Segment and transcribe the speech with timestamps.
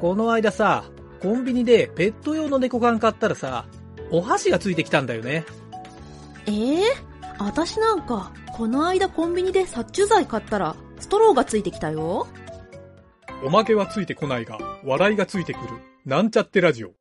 [0.00, 0.84] この間さ、
[1.20, 3.66] コンビニでペット用の猫缶買ったらさ、
[4.10, 5.44] お箸がついてきたんだよね。
[6.46, 6.80] えー、
[7.38, 12.26] 私なんか、この間コンビニで殺虫剤買ったら、ストローがついてきたよ。
[13.44, 15.68] おまけはついてこないが、笑いがついてくる。
[16.04, 16.92] なんちゃってラジオ。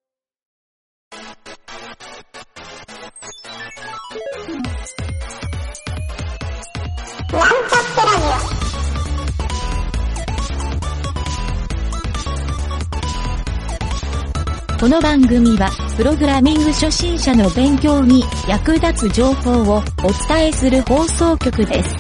[14.86, 19.82] この番組は、プログラミング初心者の勉強に役立つ情報をお
[20.28, 21.96] 伝えする放送局です。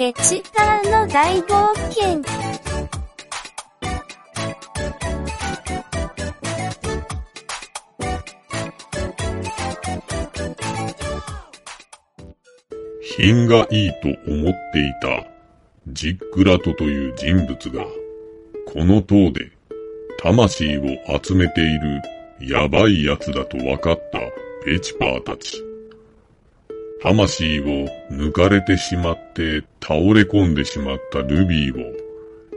[0.00, 2.43] エチカーの大冒険。
[13.24, 15.26] 品がいいと思っていた
[15.88, 17.86] ジックラトという人物が、
[18.66, 19.50] この塔で
[20.18, 20.82] 魂を
[21.22, 22.02] 集めている
[22.42, 24.18] やばい奴だと分かった
[24.66, 25.64] ペチパーたち。
[27.00, 27.64] 魂を
[28.10, 31.94] 抜かれてしまって倒れ込んでしまったルビーを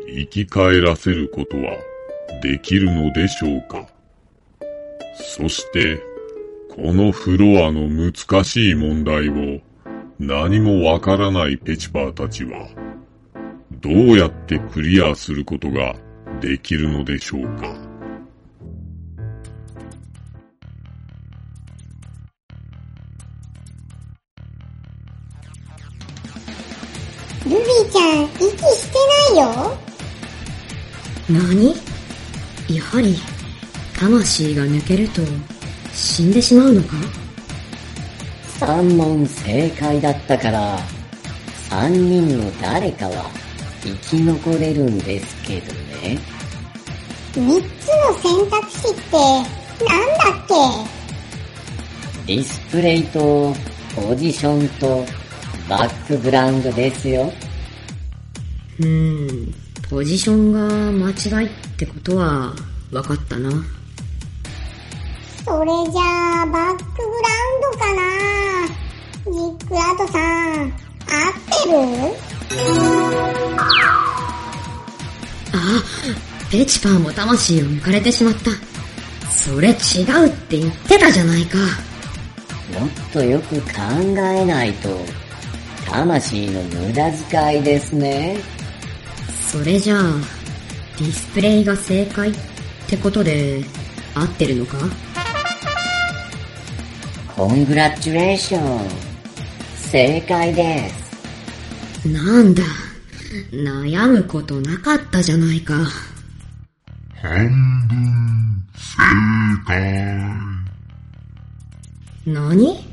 [0.06, 1.78] 生き返らせることは
[2.44, 3.88] できるのでしょうか
[5.16, 6.04] そして、
[6.76, 9.62] このフロアの難しい問題を
[10.20, 12.68] 何もわからないペチパーたちは、
[13.72, 15.96] どうやってクリアすることが
[16.42, 17.74] できるのでしょうか？
[27.46, 28.98] ルビーちゃん、息して
[29.36, 29.78] ないよ。
[31.30, 31.76] 何？
[32.76, 33.16] やはり、
[33.98, 35.22] 魂が抜けると、
[35.94, 36.96] 死んでしまうのか？
[38.59, 40.80] 三問正解だったから、
[41.69, 43.29] 三人の誰かは
[43.84, 46.19] 生き残れるんですけどね。
[47.35, 49.17] 三つの選択肢って、
[49.85, 50.47] なんだっ
[52.25, 53.53] ディスプレイと
[53.96, 55.06] ポジションと
[55.69, 57.31] バックグラウンドですよ。
[58.79, 59.53] うーん、
[59.90, 62.53] ポジションが間違いってことは、
[62.91, 63.51] 分かったな。
[63.51, 63.56] け
[65.46, 68.37] それじゃあ、バックグラウンドかな？
[69.66, 70.73] クラートさん、合っ
[71.63, 72.16] てる？
[75.53, 75.84] あ、
[76.51, 78.51] ペチパーも魂を抜かれてしまった。
[79.31, 81.57] それ違うって言ってたじゃないか。
[81.57, 83.72] もっとよく考
[84.17, 84.90] えないと、
[85.90, 88.38] 魂の無駄遣いですね。
[89.47, 90.01] それじゃあ、
[90.97, 92.34] ディスプレイが正解っ
[92.88, 93.63] てことで、
[94.16, 94.78] 合ってるのか？
[97.35, 99.06] コングラチュレーション。
[99.90, 102.08] 正解です。
[102.08, 102.62] なんだ、
[103.52, 105.75] 悩むことなかったじゃないか。
[107.22, 107.48] 半
[107.88, 108.97] 分正
[109.66, 110.47] 解。
[112.26, 112.86] 何？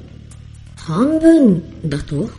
[0.77, 2.31] 半分だと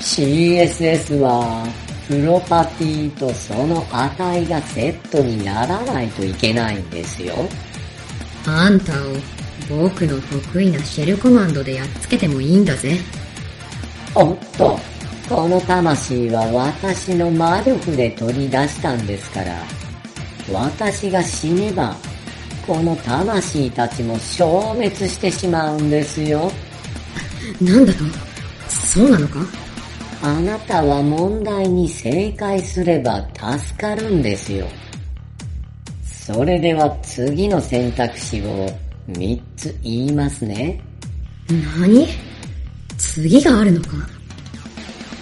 [0.00, 1.66] ？CSS は、
[2.08, 7.34] プロパティとその値がセットにならないといけないんですよ。
[8.46, 9.41] あんたを
[9.80, 12.98] 僕の得意なシェルコマンドでやっつけてもいいんだぜ。
[14.14, 14.78] おっと、
[15.28, 19.62] この魂は私の魔力で取り出したんですから、
[20.52, 21.96] 私が死ねば、
[22.66, 26.52] この魂たちも消滅してしまうんですよ。
[27.60, 28.04] なんだと？
[28.68, 29.38] そうなのか？
[30.22, 34.66] あなたは問題に正解すれば助かるんですよ。
[36.04, 38.70] それでは次の選択肢を
[39.08, 40.80] 3つ言いますね。
[41.78, 42.06] 何？
[42.98, 43.88] 次があるのか？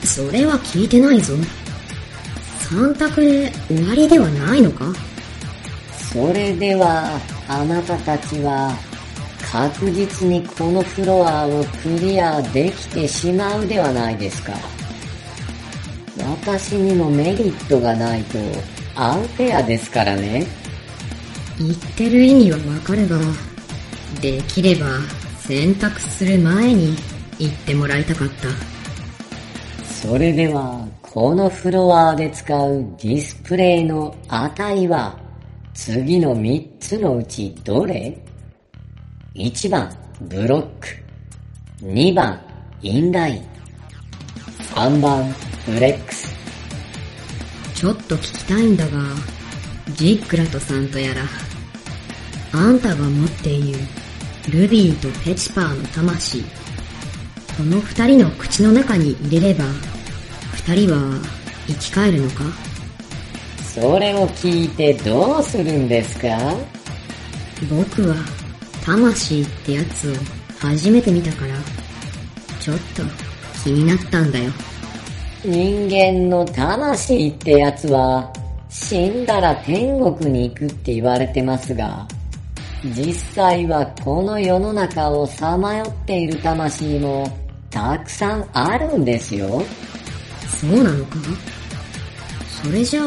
[0.05, 1.35] それは聞いてないぞ。
[2.71, 4.93] 3択で終わりではないのか？
[6.13, 7.19] それでは
[7.49, 8.73] あなたたちは
[9.51, 14.53] 確実にこのフロアをクリアできてしまうではないですか。
[16.19, 18.39] 私にもメリットがないと
[18.95, 20.47] アンフェアですからね。
[21.59, 23.19] 言ってる意味はわかるが、
[24.21, 24.87] できれば
[25.39, 26.97] 選択する前に
[27.39, 28.49] 言ってもらいたかった。
[29.85, 35.19] それでは、このフロアで使うディスプレイの値は、
[35.75, 38.17] 次の3つのうちどれ
[39.35, 39.93] ?1 番、
[40.23, 40.89] ブロック。
[41.83, 42.41] 2番、
[42.83, 43.45] インライン。
[44.75, 45.31] 3番、
[45.65, 46.35] フレックス。
[47.75, 48.99] ちょっと聞きたいんだが、
[49.97, 51.23] ジックラトさんとやら、
[52.53, 53.79] あんたが持っている
[54.49, 59.65] ルビーとペチパーの魂、この二人の口の中に入れれば、
[60.55, 60.99] 二人は
[61.67, 62.45] 生き返るのか？
[63.65, 66.29] それを聞いてどうするんですか？
[67.69, 68.17] 僕は
[68.85, 70.15] 魂ってやつを
[70.59, 71.55] 初めて見たから、
[72.61, 73.03] ちょっと
[73.63, 74.51] 気になったんだよ。
[75.45, 78.33] 人間の魂ってやつは
[78.69, 82.09] 死んだら天国に行くって言われてますが、
[82.85, 87.27] 実際はこの世の中をさまよっている魂も
[87.71, 89.63] たくさんあるんですよ。
[90.47, 91.17] そうなのか
[92.63, 93.05] それじゃあ、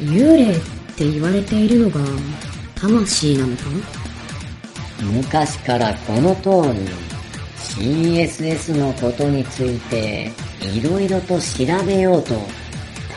[0.00, 0.60] 幽霊っ
[0.96, 2.00] て言われているのが
[2.74, 3.62] 魂なのか？
[5.00, 6.86] 昔からこの通り
[7.56, 10.30] CSS のことについて
[10.60, 12.34] 色々と調べようと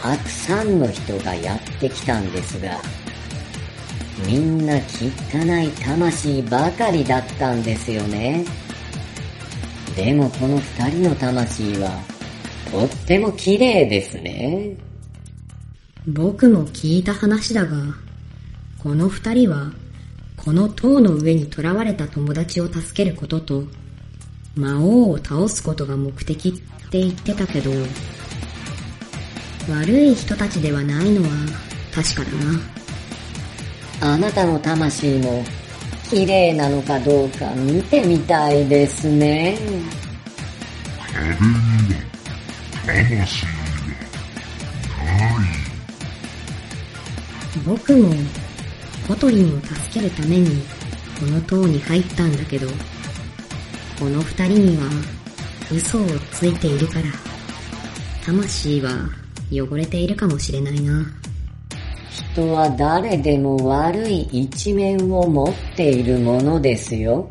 [0.02, 2.80] たくさんの人がやってきたんですが、
[4.26, 8.46] みんな汚い魂ばかりだったんですよね。
[9.96, 12.02] でもこの二人の魂は
[12.72, 14.76] とっても綺麗ですね。
[16.08, 17.78] 僕も聞いた話だが、
[18.78, 19.72] この二人は、
[20.38, 23.64] この塔の上に囚われた友達を助けることと、
[24.56, 26.52] 魔王を倒すことが目的っ
[26.90, 27.72] て言ってたけど、
[29.70, 31.30] 悪い人たちではないのは
[31.94, 32.75] 確かだな。
[34.02, 35.44] あなたの魂も
[36.10, 39.58] 綺麗なのかどうか見てみたいですね。
[42.86, 43.52] 壁には魂が
[45.06, 45.46] ない。
[47.66, 48.14] 僕も
[49.08, 50.62] コトリンを助けるために
[51.20, 52.68] この塔に入ったんだけど、
[53.98, 54.84] この二人には
[55.72, 57.06] 嘘をついているから、
[58.26, 58.92] 魂は
[59.52, 61.06] 汚れているかもしれないな。
[62.34, 67.30] 人は誰でも悪い一面を持っているものですよ。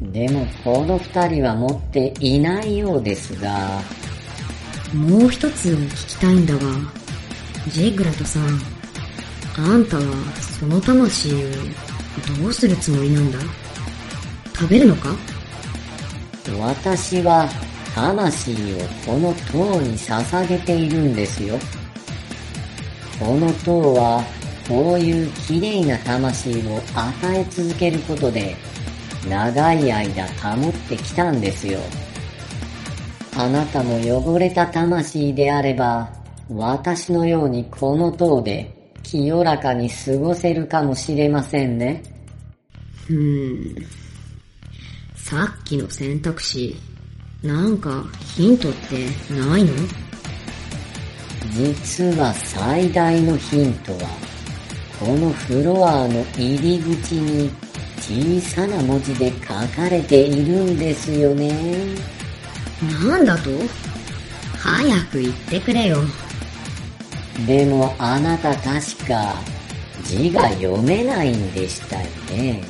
[0.00, 3.80] でもこの二人は持っていないようですが。
[4.92, 6.60] もう一つ聞きたいんだが、
[7.68, 8.60] ジェグラトさん、
[9.56, 10.02] あんたは
[10.40, 11.38] その魂を
[12.40, 13.38] どうするつもりなんだ？
[14.54, 15.14] 食べるのか？
[16.60, 17.48] 私は
[17.94, 18.56] 魂を
[19.06, 21.58] この塔に捧げているんですよ。
[23.18, 24.24] この塔は
[24.68, 28.56] こういう綺麗な魂を与え続けることで
[29.28, 31.78] 長い間保ってきたんですよ。
[33.36, 36.12] あなたも汚れた魂であれば
[36.50, 42.02] 私のようにこの塔で清らかに過ごせるかもしれませんね。
[43.08, 43.86] うーん。
[45.16, 46.76] さっきの選択肢、
[47.42, 48.04] なんか
[48.36, 49.72] ヒントってないの？
[51.54, 53.98] 実は最大のヒントは、
[54.98, 57.50] このフロアの入り口に
[57.98, 61.52] 小さな文字で書かれているんですよね。
[63.06, 63.50] なんだと？
[64.58, 65.98] 早く言ってくれよ。
[67.46, 69.34] でもあなた確か
[70.04, 72.62] 字が読めないんでしたよね。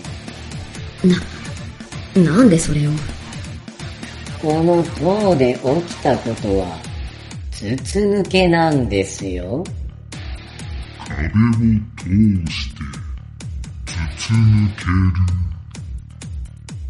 [2.14, 2.90] な、なんでそれを？
[4.40, 5.60] この塔で起
[5.94, 6.78] きたことは
[7.62, 9.62] 筒抜けなんですよ。
[11.06, 11.30] 壁を
[11.96, 12.80] 通して
[13.86, 14.84] 筒抜け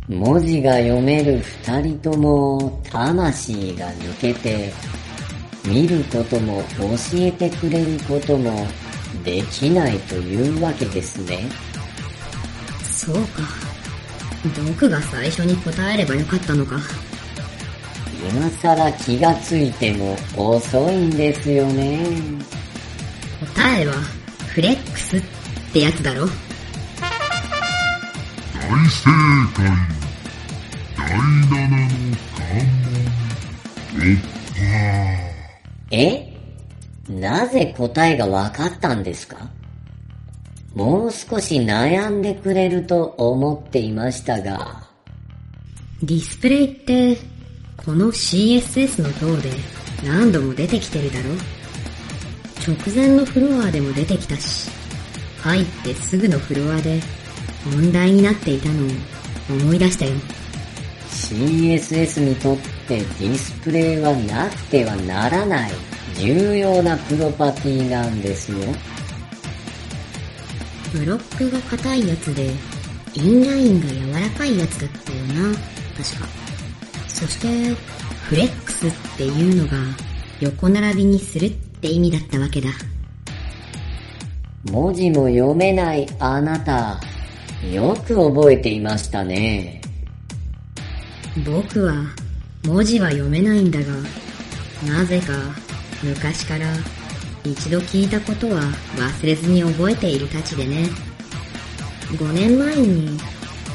[0.08, 0.16] る。
[0.16, 4.72] 文字が読める二人とも魂が抜けて、
[5.66, 6.86] 見ることも教
[7.18, 8.66] えてくれることも
[9.22, 11.50] できないというわけですね。
[12.82, 13.42] そうか。
[14.70, 16.76] 僕が最初に答えればよかったのか。
[18.30, 21.98] 今更気がついても遅いんですよね。
[23.56, 23.94] 答えは、
[24.48, 25.22] フレックスっ
[25.72, 26.26] てやつだろ。
[26.26, 26.30] 大
[28.88, 29.10] 正
[29.54, 29.66] 解。
[30.96, 31.76] 第七の
[32.36, 32.78] 関門。
[33.92, 34.60] 突破
[35.90, 36.32] え？
[37.08, 39.50] なぜ答えが分かったんですか？
[40.74, 44.88] もう少し悩んでくれると思っていましたが。
[46.02, 47.18] ディスプレイって、
[47.84, 49.50] この CSS の塔で
[50.04, 51.30] 何度も出てきてるだろ
[52.64, 54.70] 直前のフロアでも出てきたし、
[55.40, 57.00] 入ってすぐのフロアで
[57.74, 58.88] 問題になっていたのを
[59.50, 60.12] 思い出したよ。
[61.10, 65.72] CSS にとってディスプレイはなくてはならない
[66.14, 68.58] 重要なプロパティなんですよ。
[70.92, 72.50] ブロックが硬いやつで、
[73.14, 75.56] インラインが柔らかいやつだったよな、
[75.96, 76.41] 確か。
[77.22, 77.74] そして、
[78.28, 79.78] フレックスっていうのが
[80.40, 82.68] 横並びにするって意味だったわけだ。
[84.72, 87.00] 文字も読めないあなた、
[87.72, 89.80] よく覚えていましたね。
[91.46, 91.94] 僕は
[92.64, 93.86] 文字は読めないんだが、
[94.84, 95.32] なぜか
[96.02, 96.66] 昔から
[97.44, 98.62] 一度聞いたことは
[98.96, 100.88] 忘れずに覚えているたちでね。
[102.14, 103.16] 5年前に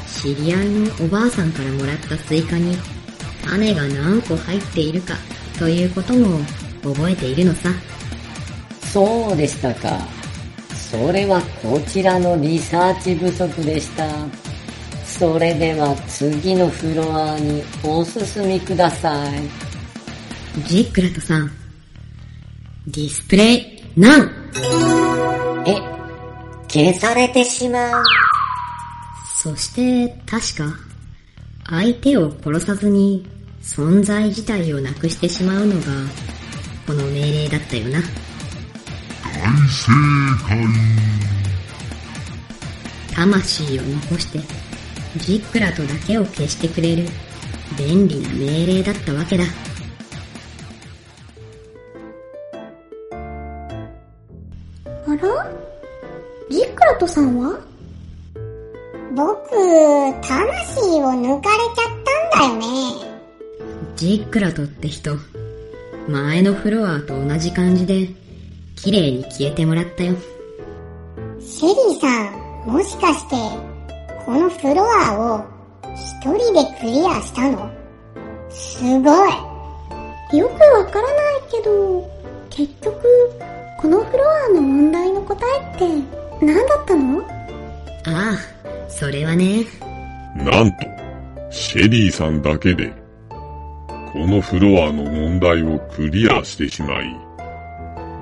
[0.06, 2.76] 知り合いのおばあさんからもらったスイカに
[3.48, 5.14] 種が何個入っているか
[5.58, 6.38] ということも
[6.82, 7.70] 覚えているのさ。
[8.92, 9.98] そうでしたか。
[10.90, 14.06] それはこちらのリサーチ不足でした。
[15.04, 19.40] それでは次のフロアにお進みください。
[20.66, 21.50] ジックラトさん、
[22.86, 24.30] ディスプレイ、なん
[25.66, 25.74] え、
[26.68, 28.04] 消されてしまう。
[29.42, 30.78] そして、確か、
[31.68, 33.26] 相手を殺さずに
[33.68, 35.82] 存在自体をなくしてしまうのが、
[36.86, 38.00] この命令だったよな。
[38.00, 38.06] 大
[39.68, 39.92] 正
[40.48, 40.66] 解。
[43.14, 44.40] 魂を残して、
[45.18, 47.06] ジックラとだけを消してくれる、
[47.78, 49.44] 便利な命令だったわけだ。
[55.06, 55.52] あら？
[56.50, 57.60] ジックラトさんは？
[59.14, 59.50] 僕、
[60.26, 61.94] 魂を抜かれちゃっ
[62.32, 62.72] たんだよ
[63.02, 63.07] ね。
[63.98, 65.16] ジックラトって人、
[66.06, 68.08] 前のフロアと同じ感じで、
[68.76, 70.14] 綺麗に消えてもらったよ。
[71.40, 73.34] シェリーさん、もしかして、
[74.24, 75.44] このフロアを
[75.96, 77.68] 一人でクリアしたの？
[78.50, 80.38] すごい。
[80.38, 82.08] よくわからないけど、
[82.50, 83.02] 結局、
[83.80, 87.20] このフロアの問題の答えって何だったの？
[87.20, 87.26] あ
[88.06, 89.64] あ、それはね、
[90.36, 90.86] なんと、
[91.50, 92.92] シェリーさんだけで、
[94.12, 97.14] このフロアの問題をクリアしてしまい、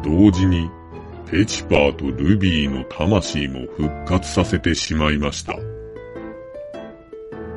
[0.03, 0.69] 同時に、
[1.31, 5.57] ペチパーとルビーの魂も復活させてしまいました。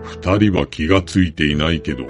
[0.04, 2.06] 二人は気がついていないけど、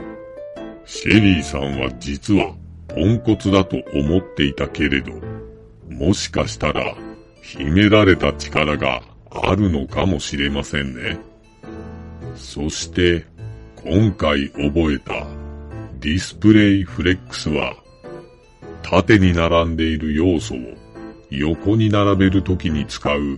[0.86, 2.54] シェリーさんは実は
[2.88, 5.14] ポンコツだと思っていたけれど、
[5.90, 6.96] もしかしたら
[7.42, 11.18] 秘められた力があるのかもしれませんね。
[12.36, 13.26] そして、
[13.78, 15.39] 今回覚えた
[16.00, 17.76] display flex は、
[18.82, 20.58] 縦に並んでいる要素を
[21.30, 23.38] 横に並べるときに使う、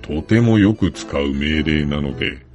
[0.00, 2.46] とてもよく使う命令なので、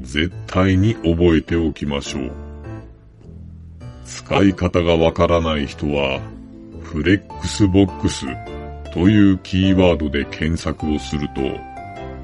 [0.00, 2.32] 絶対に覚えておきましょう。
[4.04, 6.20] 使い方がわからない人は、
[6.84, 8.26] フレックスボックス
[8.92, 11.42] というキーワードで検索をすると、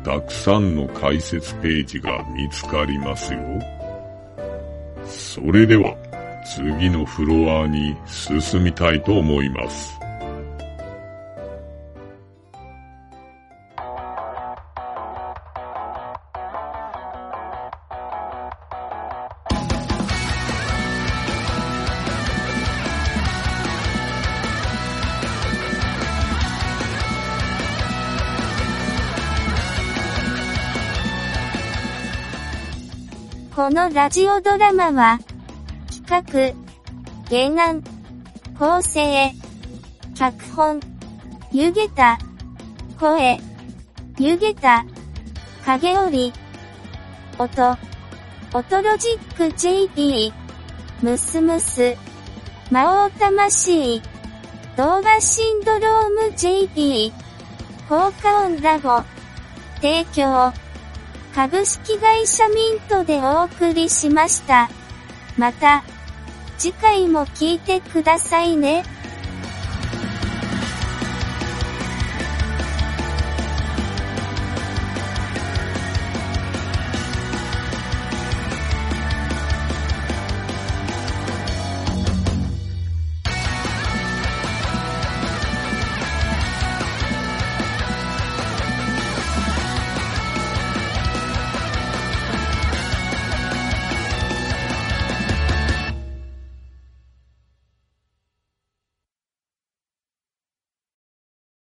[0.05, 3.41] たくさんの解説ページが見つかりますよ。
[5.05, 5.97] それでは、
[6.45, 10.01] 次のフロアに進みたいと思います。
[33.61, 35.21] このラジオドラマは、
[36.11, 36.53] 企画、
[37.31, 37.85] 原案、
[38.59, 39.33] 構成、
[40.17, 40.81] 脚本、
[41.53, 42.19] 湯げた、
[42.99, 43.39] 声、
[44.19, 44.85] 湯げた、
[45.65, 46.33] 影織、
[47.39, 47.79] 音、
[48.53, 50.33] 音ロジック JP、
[51.01, 51.97] ムスムス、
[52.73, 54.03] 魔王魂、
[54.77, 57.13] 動画シンドローム JP、
[57.89, 59.01] 効果音ラボ、
[59.77, 60.53] 提供、
[61.37, 64.69] 株式会社ミントでお送りしました。
[65.39, 65.85] また、
[66.61, 68.83] 次回も聞いてくださいね。